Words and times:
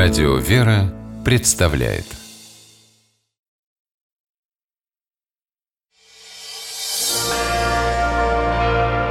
Радио 0.00 0.36
«Вера» 0.36 0.94
представляет. 1.24 2.04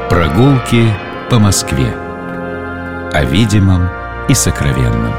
Прогулки 0.09 0.85
по 1.29 1.39
Москве. 1.39 1.87
О 3.11 3.25
видимом 3.25 3.89
и 4.29 4.33
сокровенном. 4.33 5.13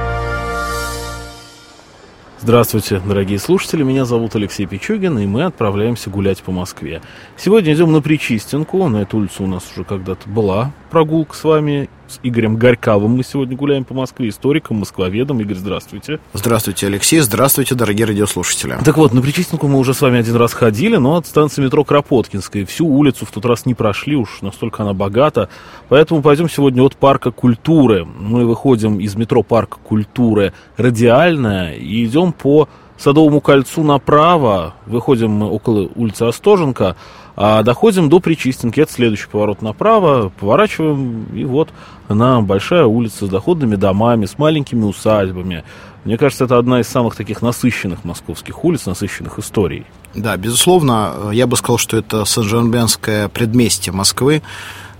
Здравствуйте, 2.40 3.02
дорогие 3.06 3.38
слушатели, 3.38 3.82
меня 3.82 4.06
зовут 4.06 4.36
Алексей 4.36 4.64
Пичугин, 4.64 5.18
и 5.18 5.26
мы 5.26 5.44
отправляемся 5.44 6.08
гулять 6.08 6.42
по 6.42 6.50
Москве. 6.50 7.02
Сегодня 7.36 7.74
идем 7.74 7.92
на 7.92 8.00
Причистенку, 8.00 8.88
на 8.88 9.02
эту 9.02 9.18
улицу 9.18 9.44
у 9.44 9.46
нас 9.46 9.64
уже 9.70 9.84
когда-то 9.84 10.30
была 10.30 10.72
прогулка 10.88 11.36
с 11.36 11.44
вами, 11.44 11.90
с 12.08 12.20
Игорем 12.22 12.56
Горьковым 12.56 13.16
мы 13.16 13.22
сегодня 13.22 13.56
гуляем 13.56 13.84
по 13.84 13.94
Москве, 13.94 14.30
историком, 14.30 14.78
москвоведом. 14.78 15.40
Игорь, 15.40 15.56
здравствуйте. 15.56 16.20
Здравствуйте, 16.32 16.86
Алексей, 16.86 17.20
здравствуйте, 17.20 17.74
дорогие 17.74 18.06
радиослушатели. 18.06 18.78
Так 18.84 18.96
вот, 18.96 19.12
на 19.12 19.20
Причистенку 19.20 19.68
мы 19.68 19.78
уже 19.78 19.94
с 19.94 20.00
вами 20.00 20.18
один 20.18 20.36
раз 20.36 20.52
ходили, 20.54 20.96
но 20.96 21.16
от 21.16 21.26
станции 21.26 21.62
метро 21.62 21.84
Кропоткинская. 21.84 22.64
Всю 22.64 22.86
улицу 22.86 23.26
в 23.26 23.30
тот 23.30 23.44
раз 23.44 23.66
не 23.66 23.74
прошли, 23.74 24.16
уж 24.16 24.40
настолько 24.40 24.82
она 24.82 24.94
богата. 24.94 25.48
Поэтому 25.88 26.22
пойдем 26.22 26.48
сегодня 26.48 26.82
от 26.82 26.96
парка 26.96 27.30
культуры. 27.30 28.04
Мы 28.04 28.46
выходим 28.46 29.00
из 29.00 29.14
метро 29.14 29.42
парка 29.42 29.76
культуры 29.82 30.52
радиальная 30.76 31.74
и 31.74 32.04
идем 32.04 32.32
по 32.32 32.68
Садовому 32.98 33.40
кольцу 33.40 33.84
направо, 33.84 34.74
выходим 34.86 35.42
около 35.42 35.88
улицы 35.94 36.24
Остоженко, 36.24 36.96
а 37.40 37.62
доходим 37.62 38.08
до 38.08 38.18
Причистенки, 38.18 38.80
это 38.80 38.92
следующий 38.92 39.28
поворот 39.28 39.62
направо, 39.62 40.32
поворачиваем, 40.40 41.26
и 41.32 41.44
вот 41.44 41.68
она 42.08 42.40
большая 42.40 42.84
улица 42.84 43.26
с 43.26 43.28
доходными 43.28 43.76
домами, 43.76 44.26
с 44.26 44.38
маленькими 44.38 44.82
усадьбами. 44.82 45.62
Мне 46.04 46.18
кажется, 46.18 46.46
это 46.46 46.58
одна 46.58 46.80
из 46.80 46.88
самых 46.88 47.14
таких 47.14 47.40
насыщенных 47.40 48.04
московских 48.04 48.64
улиц, 48.64 48.86
насыщенных 48.86 49.38
историей. 49.38 49.86
Да, 50.14 50.36
безусловно, 50.36 51.30
я 51.30 51.46
бы 51.46 51.56
сказал, 51.56 51.78
что 51.78 51.96
это 51.96 52.24
Сан-Жерменское 52.24 53.28
предместье 53.28 53.92
Москвы, 53.92 54.42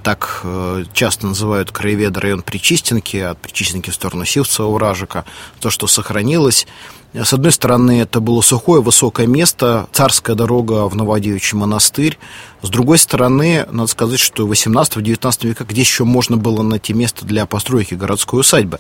так 0.03 0.41
э, 0.45 0.85
часто 0.93 1.27
называют 1.27 1.71
краеведы 1.71 2.21
район 2.21 2.43
Причистенки, 2.43 3.17
от 3.17 3.39
Причистенки 3.39 3.91
в 3.91 3.95
сторону 3.95 4.25
Сивцева, 4.25 4.79
Ражика, 4.79 5.25
то, 5.61 5.71
что 5.71 5.87
сохранилось. 5.87 6.67
С 7.15 7.33
одной 7.33 7.53
стороны, 7.53 8.03
это 8.03 8.21
было 8.21 8.43
сухое, 8.43 8.83
высокое 8.83 9.27
место, 9.27 9.89
царская 9.93 10.37
дорога 10.37 10.87
в 10.89 10.95
Новодевичий 10.95 11.57
монастырь. 11.57 12.19
С 12.61 12.69
другой 12.69 12.99
стороны, 12.99 13.67
надо 13.71 13.89
сказать, 13.89 14.21
что 14.21 14.47
в 14.47 14.53
18-19 14.53 15.47
веках 15.47 15.71
здесь 15.71 15.89
еще 15.89 16.05
можно 16.05 16.37
было 16.37 16.63
найти 16.63 16.93
место 16.93 17.25
для 17.25 17.47
постройки 17.47 17.95
городской 17.95 18.41
усадьбы. 18.41 18.79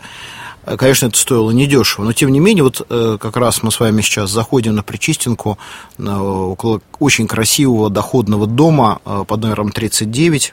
Конечно, 0.76 1.06
это 1.06 1.16
стоило 1.16 1.50
недешево, 1.50 2.04
но 2.04 2.12
тем 2.12 2.30
не 2.30 2.40
менее, 2.40 2.64
вот 2.64 2.86
э, 2.90 3.16
как 3.18 3.36
раз 3.38 3.62
мы 3.62 3.70
с 3.70 3.80
вами 3.80 4.02
сейчас 4.02 4.30
заходим 4.30 4.74
на 4.74 4.82
Причистенку, 4.82 5.58
около 5.98 6.82
очень 6.98 7.26
красивого 7.26 7.88
доходного 7.88 8.46
дома 8.46 9.00
э, 9.06 9.24
под 9.26 9.40
номером 9.40 9.72
39. 9.72 10.52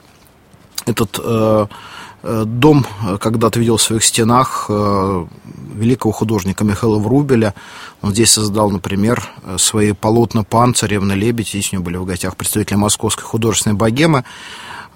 Этот 0.86 1.20
э, 1.24 1.68
дом 2.24 2.86
когда-то 3.20 3.60
видел 3.60 3.78
в 3.78 3.82
своих 3.82 4.04
стенах 4.04 4.68
великого 4.68 6.12
художника 6.12 6.64
Михаила 6.64 6.98
Врубеля. 6.98 7.54
Он 8.02 8.12
здесь 8.12 8.32
создал, 8.32 8.72
например, 8.72 9.30
свои 9.58 9.92
полотна 9.92 10.44
«Панциревна», 10.44 11.14
«Лебедь». 11.14 11.50
Здесь 11.50 11.72
у 11.72 11.76
него 11.76 11.86
были 11.86 11.98
в 11.98 12.06
гостях 12.06 12.36
представители 12.36 12.78
московской 12.78 13.26
художественной 13.26 13.76
богемы. 13.76 14.24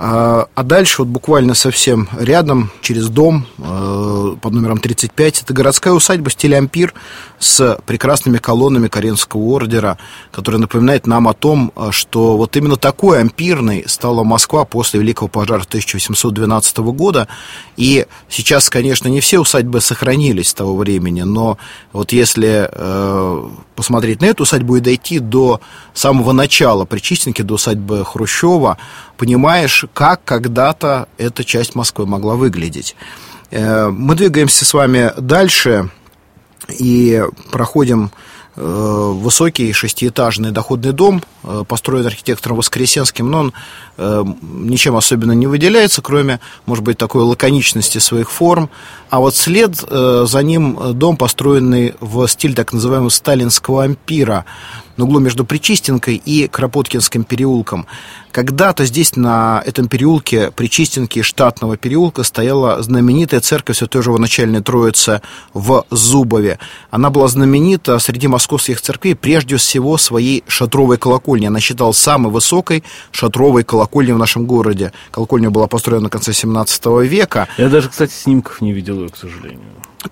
А, 0.01 0.47
а 0.55 0.63
дальше, 0.63 1.01
вот 1.01 1.09
буквально 1.09 1.53
совсем 1.55 2.07
рядом, 2.17 2.71
через 2.79 3.09
дом 3.09 3.45
э, 3.57 4.35
под 4.41 4.53
номером 4.53 4.77
35, 4.77 5.41
это 5.41 5.53
городская 5.53 5.91
усадьба 5.91 6.29
в 6.29 6.33
стиле 6.33 6.57
ампир 6.57 6.93
с 7.37 7.77
прекрасными 7.85 8.37
колоннами 8.37 8.87
Каренского 8.87 9.41
ордера, 9.41 9.97
которая 10.31 10.61
напоминает 10.61 11.05
нам 11.05 11.27
о 11.27 11.33
том, 11.33 11.73
э, 11.75 11.89
что 11.91 12.37
вот 12.37 12.55
именно 12.55 12.77
такой 12.77 13.19
ампирной 13.19 13.83
стала 13.87 14.23
Москва 14.23 14.63
после 14.63 15.01
Великого 15.01 15.27
пожара 15.27 15.63
1812 15.63 16.77
года. 16.77 17.27
И 17.75 18.05
сейчас, 18.29 18.69
конечно, 18.69 19.09
не 19.09 19.19
все 19.19 19.39
усадьбы 19.39 19.81
сохранились 19.81 20.47
с 20.47 20.53
того 20.53 20.77
времени, 20.77 21.23
но 21.23 21.57
вот 21.91 22.13
если 22.13 22.69
э, 22.71 23.49
посмотреть 23.75 24.21
на 24.21 24.27
эту 24.27 24.43
усадьбу 24.43 24.77
и 24.77 24.79
дойти 24.79 25.19
до 25.19 25.59
самого 25.93 26.31
начала 26.31 26.85
Причистенки, 26.85 27.41
до 27.41 27.55
усадьбы 27.55 28.05
Хрущева, 28.05 28.77
понимаешь, 29.19 29.85
как 29.93 30.23
когда-то 30.23 31.09
эта 31.17 31.43
часть 31.43 31.75
Москвы 31.75 32.07
могла 32.07 32.35
выглядеть. 32.35 32.95
Э, 33.51 33.89
мы 33.89 34.15
двигаемся 34.15 34.63
с 34.63 34.73
вами 34.73 35.11
дальше 35.17 35.89
и 36.69 37.21
проходим 37.51 38.11
э, 38.55 38.61
высокий 38.61 39.73
шестиэтажный 39.73 40.51
доходный 40.51 40.93
дом, 40.93 41.21
э, 41.43 41.65
построен 41.67 42.05
архитектором 42.05 42.57
Воскресенским, 42.57 43.29
но 43.29 43.39
он 43.39 43.53
ничем 44.41 44.95
особенно 44.95 45.33
не 45.33 45.45
выделяется, 45.45 46.01
кроме, 46.01 46.39
может 46.65 46.85
быть, 46.85 46.97
такой 46.97 47.23
лаконичности 47.23 47.97
своих 47.97 48.31
форм. 48.31 48.69
А 49.09 49.19
вот 49.19 49.35
след 49.35 49.75
за 49.75 50.41
ним 50.41 50.93
дом, 50.93 51.17
построенный 51.17 51.95
в 51.99 52.25
стиль 52.27 52.53
так 52.53 52.71
называемого 52.71 53.09
сталинского 53.09 53.83
ампира, 53.83 54.45
на 54.99 55.05
углу 55.05 55.19
между 55.19 55.45
Причистенкой 55.45 56.21
и 56.23 56.47
Кропоткинским 56.47 57.23
переулком. 57.23 57.87
Когда-то 58.31 58.85
здесь, 58.85 59.15
на 59.15 59.63
этом 59.65 59.87
переулке, 59.87 60.51
Причистенки 60.51 61.21
штатного 61.21 61.77
переулка, 61.77 62.23
стояла 62.23 62.83
знаменитая 62.83 63.39
церковь 63.39 63.77
Святой 63.77 64.03
Живоначальной 64.03 64.61
Троицы 64.61 65.21
в 65.53 65.85
Зубове. 65.89 66.59
Она 66.91 67.09
была 67.09 67.29
знаменита 67.29 67.97
среди 67.99 68.27
московских 68.27 68.81
церквей 68.81 69.15
прежде 69.15 69.55
всего 69.55 69.97
своей 69.97 70.43
шатровой 70.47 70.97
колокольней. 70.97 71.47
Она 71.47 71.61
считалась 71.61 71.97
самой 71.97 72.31
высокой 72.31 72.83
шатровой 73.11 73.63
колокольней 73.63 74.13
в 74.13 74.17
нашем 74.17 74.45
городе. 74.45 74.91
Колокольня 75.11 75.49
была 75.49 75.67
построена 75.67 76.09
в 76.09 76.11
конце 76.11 76.33
17 76.33 76.85
века. 77.03 77.47
Я 77.57 77.69
даже, 77.69 77.87
кстати, 77.87 78.11
снимков 78.11 78.59
не 78.59 78.73
видел 78.73 78.99
ее, 78.99 79.09
к 79.09 79.15
сожалению. 79.15 79.61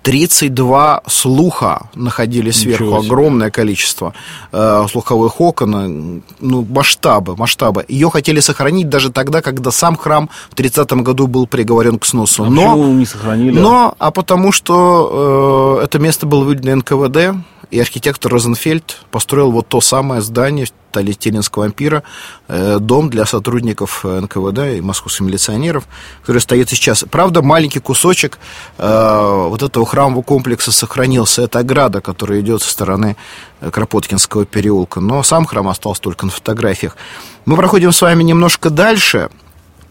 32 0.02 1.02
слуха 1.06 1.88
находились 1.94 2.56
сверху, 2.60 2.94
огромное 2.96 3.50
количество 3.50 4.12
э, 4.52 4.86
слуховых 4.90 5.40
окон, 5.40 6.22
ну, 6.40 6.66
масштабы, 6.68 7.36
масштабы. 7.36 7.84
Ее 7.88 8.10
хотели 8.10 8.40
сохранить 8.40 8.88
даже 8.88 9.10
тогда, 9.10 9.40
когда 9.40 9.70
сам 9.70 9.96
храм 9.96 10.28
в 10.50 10.54
30-м 10.54 11.02
году 11.02 11.26
был 11.26 11.46
приговорен 11.46 11.98
к 11.98 12.04
сносу. 12.04 12.44
А 12.44 12.50
но, 12.50 12.76
не 12.76 13.06
сохранили? 13.06 13.58
Но, 13.58 13.94
а 13.98 14.10
потому 14.10 14.52
что 14.52 15.78
э, 15.80 15.84
это 15.84 15.98
место 15.98 16.26
было 16.26 16.44
выделено 16.44 16.76
НКВД, 16.76 17.42
и 17.70 17.80
архитектор 17.80 18.32
Розенфельд 18.32 18.98
построил 19.10 19.50
вот 19.50 19.68
то 19.68 19.80
самое 19.80 20.20
здание 20.22 20.66
Талитининского 20.90 21.66
ампира, 21.66 22.02
э, 22.48 22.78
дом 22.80 23.10
для 23.10 23.26
сотрудников 23.26 24.04
НКВД 24.04 24.76
и 24.76 24.80
московских 24.80 25.26
милиционеров, 25.26 25.84
который 26.22 26.40
стоит 26.40 26.70
сейчас. 26.70 27.04
Правда, 27.10 27.42
маленький 27.42 27.80
кусочек 27.80 28.38
э, 28.78 29.46
вот 29.48 29.62
этого 29.62 29.84
храмового 29.84 30.22
комплекса 30.22 30.72
сохранился. 30.72 31.42
Это 31.42 31.58
ограда, 31.58 32.00
которая 32.00 32.40
идет 32.40 32.62
со 32.62 32.70
стороны 32.70 33.16
Кропоткинского 33.60 34.46
переулка. 34.46 35.00
Но 35.00 35.22
сам 35.22 35.44
храм 35.44 35.68
остался 35.68 36.00
только 36.00 36.26
на 36.26 36.32
фотографиях. 36.32 36.96
Мы 37.44 37.56
проходим 37.56 37.92
с 37.92 38.00
вами 38.00 38.22
немножко 38.22 38.70
дальше– 38.70 39.28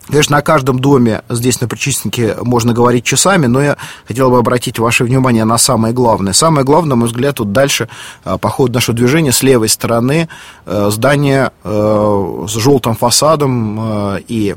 Конечно, 0.08 0.38
о 0.38 0.42
каждом 0.42 0.80
доме 0.80 1.22
здесь 1.30 1.60
на 1.60 1.68
Причистенке 1.68 2.38
можно 2.42 2.74
говорить 2.74 3.04
часами, 3.04 3.48
но 3.48 3.62
я 3.62 3.78
хотел 4.08 4.30
бы 4.30 4.38
обратить 4.38 4.80
ваше 4.80 5.04
внимание 5.04 5.44
на 5.44 5.58
самое 5.58 5.94
главное. 5.94 6.32
Самое 6.32 6.66
главное, 6.66 6.92
на 6.92 6.96
мой 6.96 7.08
взгляд, 7.08 7.40
вот 7.40 7.52
дальше 7.52 7.90
а, 8.24 8.38
по 8.38 8.50
ходу 8.50 8.74
нашего 8.74 8.96
движения 8.96 9.34
с 9.34 9.44
левой 9.44 9.68
стороны 9.68 10.30
э, 10.66 10.90
здание 10.92 11.52
э, 11.64 12.46
с 12.48 12.52
желтым 12.54 12.96
фасадом 12.96 13.80
э, 14.16 14.20
и 14.30 14.56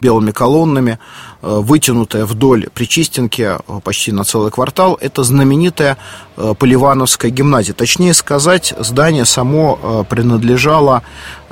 белыми 0.00 0.30
колоннами, 0.30 0.98
вытянутая 1.42 2.24
вдоль 2.24 2.70
Причистенки 2.72 3.58
почти 3.84 4.12
на 4.12 4.24
целый 4.24 4.50
квартал, 4.50 4.96
это 4.98 5.24
знаменитая 5.24 5.98
Поливановская 6.36 7.30
гимназия. 7.30 7.74
Точнее 7.74 8.14
сказать, 8.14 8.72
здание 8.78 9.26
само 9.26 10.06
принадлежало 10.08 11.02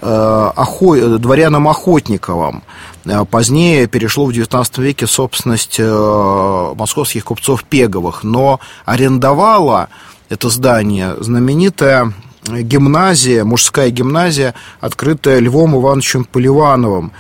дворянам 0.01 1.69
Охотниковым. 1.69 2.63
Э, 3.09 3.25
позднее 3.25 3.87
перешло 3.87 4.27
в 4.27 4.31
XIX 4.31 4.83
веке 4.83 5.07
собственность 5.07 5.77
э, 5.79 6.75
московских 6.77 7.25
купцов 7.25 7.65
Пеговых, 7.65 8.23
но 8.23 8.61
арендовала 8.85 9.89
это 10.29 10.51
здание 10.51 11.17
знаменитая 11.19 12.13
гимназия, 12.47 13.45
мужская 13.45 13.91
гимназия, 13.91 14.55
открытая 14.81 15.39
Львом 15.41 15.77
Ивановичем 15.77 16.25
Поливановым, 16.25 17.13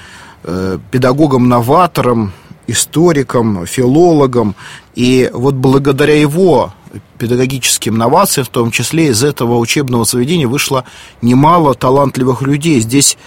э, 0.44 0.78
педагогом-новатором, 0.90 2.32
историком, 2.66 3.66
филологом. 3.66 4.54
И 4.94 5.30
вот 5.32 5.54
благодаря 5.54 6.18
его 6.18 6.72
педагогическим 7.18 7.96
новациям, 7.96 8.46
в 8.46 8.50
том 8.50 8.70
числе 8.70 9.08
из 9.08 9.22
этого 9.22 9.56
учебного 9.56 10.04
заведения 10.04 10.48
вышло 10.48 10.84
немало 11.22 11.74
талантливых 11.74 12.42
людей. 12.42 12.80
Здесь 12.80 13.18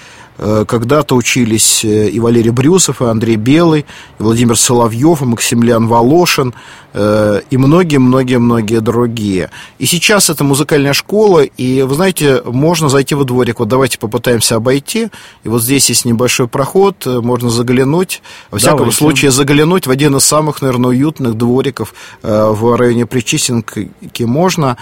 когда-то 0.42 1.16
учились 1.16 1.86
и 1.86 2.20
Валерий 2.20 2.50
Брюсов, 2.50 3.02
и 3.02 3.06
Андрей 3.06 3.36
Белый, 3.36 3.86
и 4.20 4.24
Владимир 4.24 4.58
Соловьев, 4.58 5.22
и 5.22 5.26
Максимилиан 5.26 5.88
Волошин, 5.88 6.56
и 6.94 7.58
многие-многие-многие 7.58 8.82
другие. 8.82 9.50
И 9.78 9.86
сейчас 9.86 10.30
это 10.30 10.44
музыкальная 10.44 10.92
школа, 10.94 11.44
и, 11.44 11.84
вы 11.84 11.96
знаете, 11.96 12.42
можно 12.44 12.90
зайти 12.90 13.16
во 13.16 13.24
дворик. 13.24 13.60
Вот 13.60 13.70
давайте 13.70 13.98
попытаемся 13.98 14.56
обойти. 14.56 15.08
И 15.44 15.50
вот 15.50 15.62
здесь 15.62 15.88
есть 15.90 16.04
небольшой 16.06 16.48
проход, 16.48 17.06
можно 17.06 17.50
заглянуть. 17.50 18.22
Во 18.50 18.58
всяком 18.58 18.78
давайте. 18.78 18.98
случае, 18.98 19.32
заглянуть 19.32 19.88
в 19.88 19.92
один 19.92 20.18
из 20.18 20.26
самых, 20.26 20.62
наверное, 20.62 20.90
уютных 20.90 21.36
двориков 21.36 21.94
в 22.24 22.76
районе 22.76 23.06
Причистенки 23.06 23.92
можно. 24.24 24.76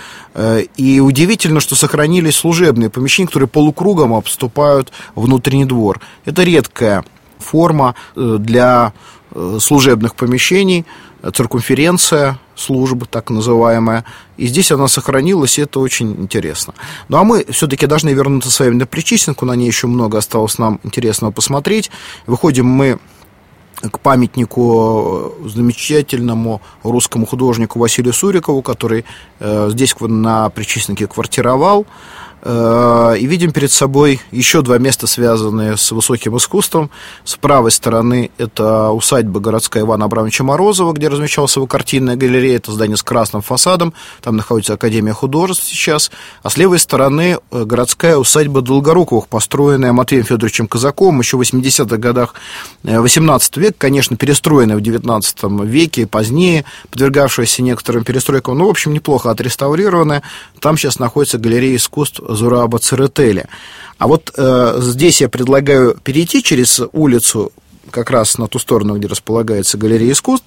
И 0.77 0.99
удивительно, 0.99 1.59
что 1.59 1.75
сохранились 1.75 2.37
служебные 2.37 2.89
помещения, 2.89 3.27
которые 3.27 3.49
полукругом 3.49 4.13
обступают 4.13 4.91
внутренний 5.49 5.65
двор. 5.65 5.99
Это 6.25 6.43
редкая 6.43 7.03
форма 7.39 7.95
э, 8.15 8.37
для 8.39 8.93
э, 9.31 9.57
служебных 9.59 10.15
помещений, 10.15 10.85
циркумференция 11.33 12.37
службы, 12.55 13.05
так 13.05 13.29
называемая. 13.29 14.03
И 14.37 14.47
здесь 14.47 14.71
она 14.71 14.87
сохранилась, 14.87 15.57
и 15.57 15.63
это 15.63 15.79
очень 15.79 16.11
интересно. 16.11 16.73
Ну 17.09 17.17
а 17.17 17.23
мы 17.23 17.45
все-таки 17.49 17.87
должны 17.87 18.13
вернуться 18.13 18.51
с 18.51 18.59
вами 18.59 18.75
на 18.75 18.85
Причистенку, 18.85 19.45
на 19.45 19.55
ней 19.55 19.67
еще 19.67 19.87
много 19.87 20.17
осталось 20.17 20.59
нам 20.59 20.79
интересного 20.83 21.31
посмотреть. 21.31 21.91
Выходим 22.27 22.65
мы 22.65 22.99
к 23.81 23.99
памятнику 23.99 25.33
замечательному 25.45 26.61
русскому 26.83 27.25
художнику 27.25 27.79
Василию 27.79 28.13
Сурикову, 28.13 28.61
который 28.61 29.05
э, 29.39 29.69
здесь 29.71 29.95
на 29.99 30.49
Причистенке 30.49 31.07
квартировал. 31.07 31.85
Э, 32.41 33.15
и 33.19 33.25
видим 33.25 33.51
перед 33.51 33.71
собой 33.71 34.21
еще 34.31 34.61
два 34.61 34.77
места, 34.77 35.07
связанные 35.07 35.75
с 35.75 35.91
высоким 35.91 36.37
искусством. 36.37 36.89
С 37.25 37.35
правой 37.35 37.71
стороны 37.71 38.31
это 38.37 38.91
усадьба 38.91 39.39
городская 39.39 39.83
Ивана 39.83 40.05
Абрамовича 40.05 40.43
Морозова, 40.43 40.93
где 40.93 41.09
размещалась 41.09 41.55
его 41.55 41.67
картинная 41.67 42.15
галерея. 42.15 42.57
Это 42.57 42.71
здание 42.71 42.95
с 42.95 43.03
красным 43.03 43.41
фасадом. 43.41 43.93
Там 44.21 44.37
находится 44.37 44.73
Академия 44.73 45.13
художеств 45.13 45.65
сейчас. 45.65 46.11
А 46.41 46.49
с 46.49 46.57
левой 46.57 46.79
стороны 46.79 47.39
э, 47.51 47.63
городская 47.65 48.15
усадьба 48.15 48.61
Долгоруковых, 48.61 49.27
построенная 49.27 49.91
Матвеем 49.91 50.23
Федоровичем 50.23 50.67
Казаковым 50.67 51.19
еще 51.19 51.35
в 51.37 51.41
80-х 51.41 51.97
годах 51.97 52.35
18 52.83 53.57
э, 53.57 53.61
века, 53.61 53.75
конечно, 53.77 54.15
перестроенная 54.15 54.77
в 54.77 54.81
19 54.81 55.43
веке, 55.63 56.07
позднее, 56.07 56.63
подвергавшаяся 56.89 57.63
некоторым 57.63 58.05
перестройкам, 58.05 58.57
но, 58.57 58.67
в 58.67 58.69
общем, 58.69 58.93
неплохо 58.93 59.29
отреставрированная. 59.29 60.23
Там 60.59 60.77
сейчас 60.77 60.99
находится 60.99 61.37
галерея 61.37 61.75
искусств 61.75 62.21
Зураба 62.35 62.79
Церетели. 62.79 63.45
А 63.97 64.07
вот 64.07 64.31
э, 64.37 64.77
здесь 64.81 65.21
я 65.21 65.29
предлагаю 65.29 65.97
перейти 66.03 66.41
через 66.41 66.81
улицу 66.93 67.51
как 67.91 68.11
раз 68.11 68.37
на 68.37 68.47
ту 68.47 68.59
сторону, 68.59 68.97
где 68.97 69.07
располагается 69.07 69.77
галерея 69.77 70.13
искусств, 70.13 70.45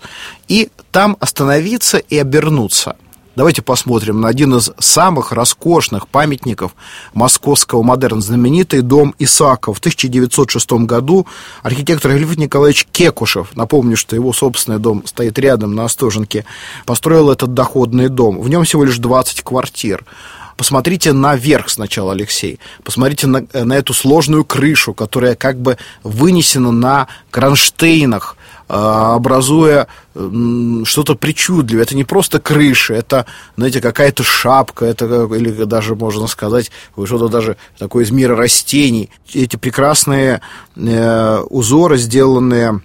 и 0.49 0.71
там 0.91 1.17
остановиться 1.21 1.99
и 1.99 2.19
обернуться. 2.19 2.97
Давайте 3.35 3.63
посмотрим 3.63 4.21
на 4.21 4.29
один 4.29 4.57
из 4.57 4.73
самых 4.79 5.33
роскошных 5.33 6.07
памятников 6.07 6.75
московского 7.15 7.83
модерна, 7.83 8.21
знаменитый 8.21 8.83
дом 8.83 9.15
Исааков. 9.19 9.79
В 9.79 9.81
1906 9.81 10.73
году 10.73 11.27
архитектор 11.63 12.11
Лев 12.15 12.37
Николаевич 12.37 12.87
Кекушев, 12.93 13.57
напомню, 13.57 13.97
что 13.97 14.15
его 14.15 14.35
собственный 14.35 14.79
дом 14.79 15.03
стоит 15.07 15.39
рядом 15.39 15.75
на 15.75 15.87
Остоженке, 15.87 16.45
построил 16.85 17.31
этот 17.31 17.55
доходный 17.55 18.11
дом. 18.11 18.39
В 18.39 18.51
нем 18.51 18.65
всего 18.65 18.85
лишь 18.85 18.99
20 18.99 19.41
квартир. 19.41 20.05
Посмотрите 20.63 21.13
наверх 21.13 21.71
сначала, 21.71 22.13
Алексей. 22.13 22.61
Посмотрите 22.85 23.27
на, 23.27 23.45
на 23.53 23.73
эту 23.73 23.93
сложную 23.93 24.45
крышу, 24.45 24.95
которая 24.95 25.35
как 25.35 25.61
бы 25.61 25.77
вынесена 26.05 26.71
на 26.71 27.09
кронштейнах, 27.33 28.37
а, 28.69 29.17
образуя 29.17 29.89
что-то 30.15 31.17
причудливое. 31.17 31.83
Это 31.83 31.97
не 31.97 32.05
просто 32.05 32.39
крыша, 32.39 32.95
это, 32.95 33.27
знаете, 33.57 33.81
какая-то 33.81 34.23
шапка, 34.23 34.85
это 34.85 35.25
или 35.35 35.65
даже, 35.65 35.97
можно 35.97 36.29
сказать, 36.29 36.71
что-то 36.93 37.27
даже 37.27 37.57
такое 37.77 38.05
из 38.05 38.13
мира 38.13 38.37
растений. 38.37 39.11
Эти 39.35 39.57
прекрасные 39.57 40.43
э, 40.77 41.39
узоры, 41.51 41.99
сделанные 41.99 42.83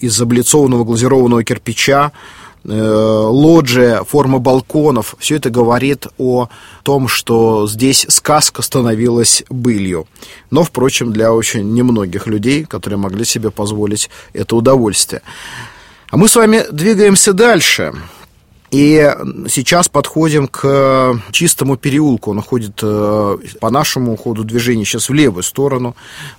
из 0.00 0.18
облицованного 0.18 0.84
глазированного 0.84 1.44
кирпича, 1.44 2.10
Э, 2.10 2.12
лоджия, 2.64 4.04
форма 4.04 4.38
балконов, 4.38 5.16
все 5.18 5.36
это 5.36 5.50
говорит 5.50 6.06
о 6.18 6.48
том, 6.82 7.08
что 7.08 7.66
здесь 7.66 8.06
сказка 8.08 8.62
становилась 8.62 9.44
былью. 9.48 10.06
Но, 10.50 10.62
впрочем, 10.64 11.12
для 11.12 11.32
очень 11.32 11.72
немногих 11.74 12.26
людей, 12.26 12.64
которые 12.64 12.98
могли 12.98 13.24
себе 13.24 13.50
позволить 13.50 14.10
это 14.32 14.56
удовольствие. 14.56 15.22
А 16.10 16.16
мы 16.16 16.28
с 16.28 16.36
вами 16.36 16.64
двигаемся 16.70 17.32
дальше. 17.32 17.92
И 18.72 19.14
сейчас 19.48 19.90
подходим 19.90 20.48
к 20.48 21.20
чистому 21.30 21.76
переулку. 21.76 22.30
Он 22.30 22.38
уходит 22.38 22.80
э, 22.82 23.36
по 23.60 23.70
нашему 23.70 24.16
ходу 24.16 24.44
движения 24.44 24.86
сейчас 24.86 25.10
в 25.10 25.12
левую 25.12 25.42
сторону 25.42 25.94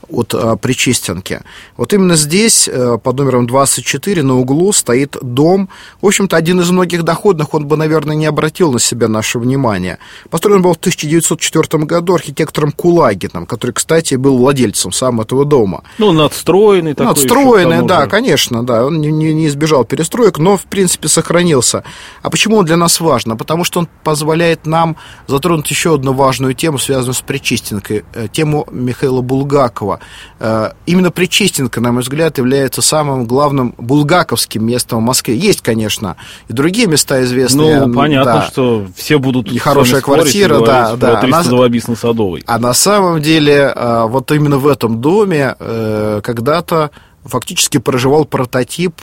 от 0.10 0.34
э, 0.34 0.56
Причистенки. 0.60 1.42
Вот 1.78 1.94
именно 1.94 2.16
здесь, 2.16 2.68
э, 2.68 2.98
под 2.98 3.18
номером 3.18 3.46
24, 3.46 4.24
на 4.24 4.40
углу 4.40 4.74
стоит 4.74 5.16
дом. 5.22 5.70
В 6.02 6.08
общем-то, 6.08 6.36
один 6.36 6.60
из 6.60 6.72
многих 6.72 7.04
доходных, 7.04 7.54
он 7.54 7.68
бы, 7.68 7.78
наверное, 7.78 8.16
не 8.16 8.26
обратил 8.26 8.72
на 8.72 8.80
себя 8.80 9.08
наше 9.08 9.38
внимание. 9.38 10.00
Построен 10.32 10.64
был 10.64 10.74
в 10.74 10.78
1904 10.78 11.84
году 11.84 12.16
архитектором 12.16 12.72
Кулагином, 12.72 13.46
который, 13.46 13.74
кстати, 13.74 14.16
был 14.16 14.40
владельцем 14.40 14.92
сам 14.92 15.22
этого 15.22 15.46
дома. 15.46 15.84
Ну, 16.00 16.12
надстроенный 16.12 16.96
такой. 16.96 17.14
Надстроенный, 17.14 17.86
да, 17.86 18.08
конечно, 18.08 18.66
да. 18.66 18.88
Он 18.88 19.00
не, 19.00 19.12
не 19.12 19.46
избежал 19.46 19.86
перестроек, 19.86 20.40
но, 20.40 20.58
в 20.58 20.66
принципе, 20.66 21.08
сохранился. 21.08 21.84
А 22.24 22.30
почему 22.30 22.56
он 22.56 22.66
для 22.66 22.78
нас 22.78 23.02
важен? 23.02 23.38
Потому 23.38 23.66
что 23.66 23.82
он 23.82 23.90
позволяет 24.04 24.66
нам 24.66 24.96
затронуть 25.28 25.70
еще 25.70 25.96
одну 25.96 26.14
важную 26.14 26.54
тему, 26.54 26.78
связанную 26.78 27.14
с 27.14 27.22
Причистенкой, 27.22 28.06
э, 28.14 28.28
тему 28.32 28.66
Михаила 28.72 29.22
Булгакова. 29.22 30.00
Э, 30.40 30.72
именно 30.86 31.12
Причистенка, 31.12 31.82
на 31.82 31.92
мой 31.92 32.02
взгляд, 32.02 32.38
является 32.38 32.82
самым 32.82 33.26
главным 33.26 33.76
булгаковским 33.78 34.66
местом 34.66 35.00
в 35.00 35.02
Москве. 35.02 35.36
Есть, 35.36 35.62
конечно, 35.62 36.16
и 36.48 36.54
другие 36.54 36.88
места 36.88 37.22
известные. 37.24 37.86
Ну, 37.86 37.94
понятно, 37.94 38.34
да. 38.34 38.42
что 38.44 38.88
все 38.96 39.20
будут 39.20 39.52
и 39.52 39.58
хорошая 39.58 40.00
квартира, 40.00 40.62
да, 40.62 40.96
да. 40.96 41.20
Она, 41.20 41.44
садовой 41.44 42.44
А 42.48 42.58
на 42.58 42.74
самом 42.74 43.22
деле, 43.22 43.74
э, 43.76 44.06
вот 44.08 44.32
именно 44.32 44.58
в 44.58 44.68
этом 44.68 45.02
доме 45.02 45.56
когда-то 45.60 46.92
фактически 47.26 47.80
проживал 47.80 48.26
прототип 48.26 49.02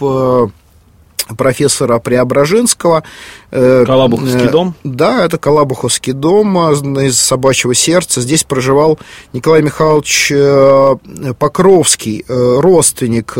профессора 1.36 1.98
Преображенского. 1.98 3.02
Э, 3.52 3.84
Калабуховский 3.84 4.46
э, 4.46 4.50
дом? 4.50 4.74
Да, 4.84 5.24
это 5.24 5.38
Калабуховский 5.38 6.12
дом 6.12 6.56
из 7.00 7.18
«Собачьего 7.18 7.74
сердца». 7.74 8.20
Здесь 8.20 8.44
проживал 8.44 8.98
Николай 9.32 9.62
Михайлович 9.62 10.30
э, 10.32 10.96
Покровский, 11.38 12.24
родственник 12.28 13.36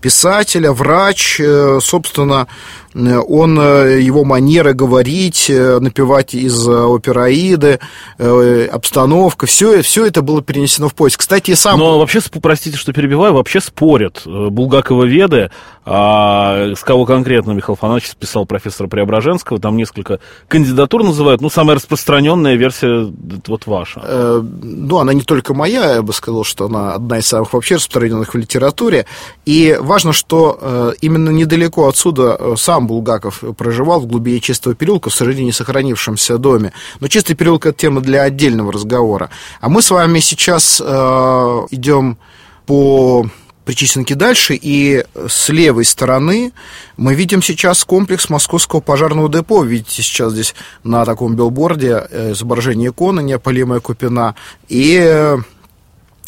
писателя, 0.00 0.72
врач, 0.72 1.40
собственно, 1.80 2.46
он, 2.94 3.58
его 3.58 4.24
манера 4.24 4.72
говорить, 4.72 5.48
напевать 5.48 6.34
из 6.34 6.68
операиды, 6.68 7.80
обстановка, 8.18 9.46
все, 9.46 9.82
все 9.82 10.06
это 10.06 10.22
было 10.22 10.42
перенесено 10.42 10.88
в 10.88 10.94
поезд. 10.94 11.16
Кстати, 11.16 11.54
сам... 11.54 11.78
Но 11.78 11.98
вообще, 11.98 12.20
простите, 12.40 12.76
что 12.76 12.92
перебиваю, 12.92 13.34
вообще 13.34 13.60
спорят 13.60 14.22
Булгакова 14.24 15.04
веды, 15.04 15.50
а 15.84 16.72
с 16.74 16.80
кого 16.80 17.04
конкретно 17.04 17.52
Михаил 17.52 17.76
Фанович 17.76 18.10
списал 18.10 18.46
профессора 18.46 18.86
Преображенского, 19.24 19.58
там 19.58 19.76
несколько 19.76 20.20
кандидатур 20.48 21.02
называют, 21.02 21.40
ну, 21.40 21.48
самая 21.48 21.76
распространенная 21.76 22.56
версия 22.56 23.10
вот 23.46 23.66
ваша. 23.66 24.00
Э, 24.04 24.42
ну, 24.42 24.98
она 24.98 25.14
не 25.14 25.22
только 25.22 25.54
моя, 25.54 25.94
я 25.94 26.02
бы 26.02 26.12
сказал, 26.12 26.44
что 26.44 26.66
она 26.66 26.94
одна 26.94 27.18
из 27.18 27.26
самых 27.26 27.52
вообще 27.52 27.76
распространенных 27.76 28.34
в 28.34 28.36
литературе, 28.36 29.06
и 29.46 29.76
важно, 29.80 30.12
что 30.12 30.58
э, 30.60 30.92
именно 31.00 31.30
недалеко 31.30 31.88
отсюда 31.88 32.36
э, 32.38 32.54
сам 32.58 32.86
Булгаков 32.86 33.42
проживал 33.56 34.00
в 34.00 34.06
глубине 34.06 34.40
Чистого 34.40 34.74
переулка, 34.74 35.10
в 35.10 35.14
сожалению, 35.14 35.46
не 35.46 35.52
сохранившемся 35.52 36.38
доме. 36.38 36.72
Но 37.00 37.08
Чистый 37.08 37.34
переулок– 37.34 37.66
это 37.66 37.78
тема 37.78 38.00
для 38.00 38.22
отдельного 38.22 38.72
разговора. 38.72 39.30
А 39.60 39.68
мы 39.68 39.80
с 39.80 39.90
вами 39.90 40.18
сейчас 40.20 40.82
э, 40.84 41.66
идем 41.70 42.18
по 42.66 43.26
Причистенке 43.64 44.14
дальше, 44.14 44.58
и 44.60 45.04
с 45.26 45.48
левой 45.48 45.84
стороны 45.84 46.52
мы 46.96 47.14
видим 47.14 47.42
сейчас 47.42 47.84
комплекс 47.84 48.28
московского 48.28 48.80
пожарного 48.80 49.30
депо. 49.30 49.64
Видите 49.64 50.02
сейчас 50.02 50.32
здесь 50.32 50.54
на 50.82 51.04
таком 51.04 51.34
билборде 51.34 52.06
э, 52.10 52.32
изображение 52.32 52.90
иконы 52.90 53.22
неопалимая 53.22 53.80
Купина. 53.80 54.34
И 54.68 55.36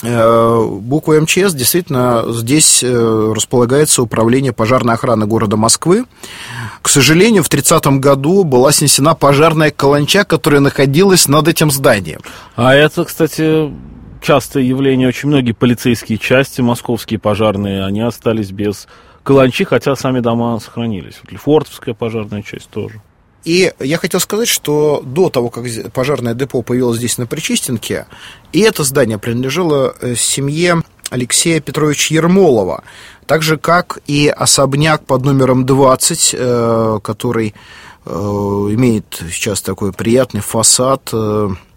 Э, 0.03 0.69
букву 0.69 1.19
МЧС 1.19 1.55
действительно 1.55 2.25
здесь 2.29 2.83
э, 2.83 3.33
располагается 3.35 4.03
управление 4.03 4.53
пожарной 4.53 4.95
охраны 4.95 5.27
города 5.27 5.57
Москвы. 5.57 6.05
К 6.83 6.89
сожалению, 6.89 7.43
в 7.43 7.49
30-м 7.49 8.01
году 8.01 8.45
была 8.45 8.73
снесена 8.73 9.15
пожарная 9.15 9.71
каланча, 9.71 10.25
которая 10.25 10.61
находилась 10.61 11.29
над 11.29 11.49
этим 11.49 11.71
зданием. 11.71 12.21
А 12.57 12.75
это, 12.75 13.05
кстати, 13.05 13.73
частое 14.27 14.65
явление. 14.65 15.07
Очень 15.07 15.29
многие 15.29 15.53
полицейские 15.53 16.19
части, 16.19 16.61
московские 16.61 17.21
пожарные, 17.21 17.85
они 17.85 18.01
остались 18.01 18.51
без 18.51 18.89
каланчи, 19.23 19.65
хотя 19.65 19.95
сами 19.95 20.19
дома 20.19 20.59
сохранились. 20.59 21.21
Вот 21.23 21.31
Лефортовская 21.31 21.95
пожарная 21.95 22.43
часть 22.43 22.69
тоже. 22.69 23.01
И 23.45 23.73
я 23.79 23.99
хотел 23.99 24.19
сказать, 24.19 24.49
что 24.49 25.01
до 25.05 25.31
того, 25.31 25.49
как 25.49 25.65
пожарное 25.93 26.35
депо 26.35 26.63
появилось 26.63 26.99
здесь 26.99 27.19
на 27.19 27.27
Причистенке, 27.27 28.07
и 28.53 28.61
это 28.63 28.83
здание 28.83 29.19
принадлежало 29.19 29.95
э, 30.01 30.17
семье 30.17 30.83
Алексея 31.11 31.61
Петровича 31.61 32.13
Ермолова, 32.17 32.83
так 33.27 33.45
же, 33.45 33.57
как 33.57 34.01
и 34.09 34.27
особняк 34.27 35.07
под 35.07 35.25
номером 35.25 35.65
20, 35.65 36.35
э, 36.37 36.99
который 37.05 37.55
э, 38.05 38.11
имеет 38.11 39.23
сейчас 39.31 39.63
такой 39.63 39.93
приятный 39.93 40.41
фасад. 40.41 41.13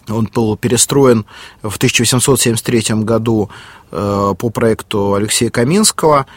Он 0.10 0.30
был 0.34 0.58
перестроен 0.58 1.26
в 1.62 1.76
1873 1.78 3.04
году 3.04 3.50
по 3.92 4.50
проекту 4.54 5.16
Алексея 5.16 5.50
Каминского. 5.50 6.28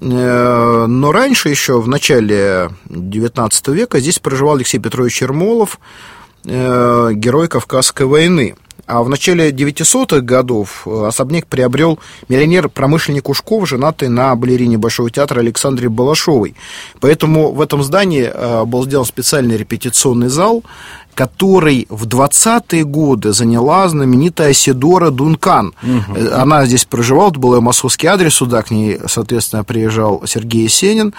Э, 0.00 0.86
но 0.88 1.12
раньше, 1.12 1.50
еще 1.50 1.80
в 1.80 1.88
начале 1.88 2.70
XIX 2.88 3.74
века, 3.74 4.00
здесь 4.00 4.18
проживал 4.18 4.56
Алексей 4.56 4.78
Петрович 4.78 5.20
Ермолов, 5.20 5.78
э, 6.44 7.10
герой 7.12 7.48
Кавказской 7.48 8.06
войны. 8.06 8.56
А 8.90 9.02
в 9.02 9.08
начале 9.08 9.50
900-х 9.50 10.20
годов 10.20 10.82
э, 10.86 11.06
особняк 11.06 11.46
приобрел 11.46 11.98
миллионер-промышленник 12.28 13.28
Ушков, 13.28 13.68
женатый 13.68 14.08
на 14.08 14.34
балерине 14.34 14.78
Большого 14.78 15.10
театра 15.10 15.40
Александре 15.40 15.88
Балашовой. 15.88 16.54
Поэтому 17.00 17.52
в 17.52 17.60
этом 17.60 17.82
здании 17.82 18.30
был 18.64 18.84
сделан 18.84 19.04
специальный 19.04 19.56
репетиционный 19.56 20.28
зал, 20.28 20.64
который 21.14 21.86
в 21.90 22.06
20-е 22.06 22.84
годы 22.84 23.32
заняла 23.32 23.88
знаменитая 23.88 24.52
Сидора 24.52 25.10
Дункан. 25.10 25.74
Угу. 25.82 26.34
Она 26.34 26.64
здесь 26.66 26.84
проживала, 26.84 27.30
это 27.30 27.38
был 27.38 27.54
ее 27.54 27.60
московский 27.60 28.06
адрес, 28.06 28.34
сюда 28.34 28.62
к 28.62 28.70
ней, 28.70 28.98
соответственно, 29.06 29.64
приезжал 29.64 30.22
Сергей 30.26 30.64
Есенин. 30.64 31.14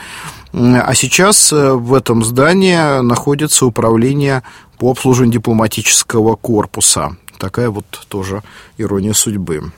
А 0.54 0.94
сейчас 0.96 1.54
э, 1.54 1.74
в 1.74 1.94
этом 1.94 2.24
здании 2.24 3.02
находится 3.02 3.66
управление 3.66 4.44
по 4.78 4.92
обслуживанию 4.92 5.34
дипломатического 5.34 6.36
корпуса. 6.36 7.16
Такая 7.42 7.72
вот 7.72 7.88
тоже 8.08 8.44
ирония 8.78 9.14
судьбы. 9.14 9.72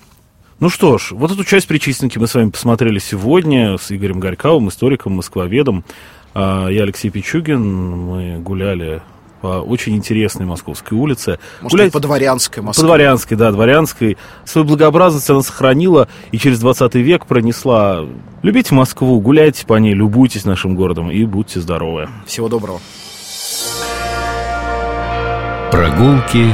Ну 0.60 0.68
что 0.68 0.98
ж, 0.98 1.12
вот 1.12 1.32
эту 1.32 1.46
часть 1.46 1.66
причистенки 1.66 2.20
мы 2.20 2.28
с 2.28 2.36
вами 2.36 2.50
посмотрели 2.50 3.00
сегодня 3.00 3.78
с 3.78 3.90
Игорем 3.90 4.20
Горьковым, 4.20 4.68
историком, 4.68 5.14
москвоведом. 5.14 5.86
А 6.34 6.68
я 6.68 6.84
Алексей 6.84 7.10
Пичугин. 7.10 7.62
Мы 7.62 8.40
гуляли 8.40 9.02
по 9.40 9.62
очень 9.62 9.96
интересной 9.96 10.46
Московской 10.46 10.98
улице. 10.98 11.40
Может, 11.62 11.78
Гулять... 11.78 11.94
по 11.94 12.02
Дворянской 12.02 12.62
Москве. 12.62 12.82
По 12.82 12.88
Дворянской, 12.88 13.38
да, 13.38 13.50
Дворянской. 13.54 14.18
Свою 14.44 14.68
благообразность 14.68 15.30
она 15.30 15.42
сохранила 15.42 16.10
и 16.34 16.38
через 16.38 16.60
20 16.60 16.96
век 16.96 17.26
пронесла. 17.28 18.06
Любите 18.42 18.76
Москву, 18.76 19.22
гуляйте 19.22 19.66
по 19.66 19.76
ней, 19.76 19.94
любуйтесь 19.94 20.44
нашим 20.44 20.76
городом 20.76 21.10
и 21.10 21.24
будьте 21.24 21.62
здоровы. 21.62 22.10
Всего 22.26 22.50
доброго. 22.50 22.82
Прогулки 25.72 26.54